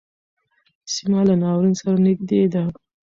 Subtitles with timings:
[0.93, 2.63] سیمه له ناورین سره نږدې ده.